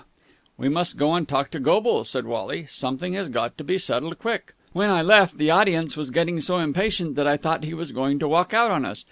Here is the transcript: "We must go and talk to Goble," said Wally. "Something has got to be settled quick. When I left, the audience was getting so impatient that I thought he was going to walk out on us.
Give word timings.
"We 0.57 0.67
must 0.67 0.97
go 0.97 1.13
and 1.13 1.29
talk 1.29 1.51
to 1.51 1.59
Goble," 1.59 2.03
said 2.05 2.25
Wally. 2.25 2.65
"Something 2.65 3.13
has 3.13 3.29
got 3.29 3.55
to 3.59 3.63
be 3.63 3.77
settled 3.77 4.17
quick. 4.17 4.55
When 4.73 4.89
I 4.89 5.03
left, 5.03 5.37
the 5.37 5.51
audience 5.51 5.95
was 5.95 6.09
getting 6.09 6.41
so 6.41 6.57
impatient 6.57 7.13
that 7.17 7.27
I 7.27 7.37
thought 7.37 7.65
he 7.65 7.75
was 7.75 7.91
going 7.91 8.17
to 8.17 8.27
walk 8.27 8.51
out 8.51 8.71
on 8.71 8.83
us. 8.83 8.99